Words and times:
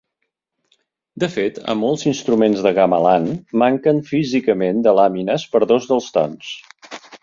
De 1.23 1.29
fet, 1.33 1.59
a 1.73 1.75
molts 1.83 2.07
instruments 2.13 2.65
de 2.69 2.73
gamelan 2.81 3.31
manquen 3.65 4.03
físicament 4.11 4.85
de 4.89 4.99
làmines 5.03 5.51
per 5.57 5.67
dos 5.75 5.91
dels 5.95 6.15
tons. 6.19 6.55